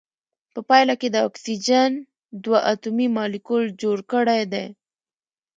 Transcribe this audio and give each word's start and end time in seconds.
په 0.53 0.59
پایله 0.69 0.93
کې 1.01 1.07
د 1.11 1.17
اکسیجن 1.27 1.91
دوه 2.43 2.59
اتومي 2.71 3.07
مالیکول 3.17 3.63
جوړ 3.81 3.97
کړی 4.11 4.41
دی. 4.53 4.65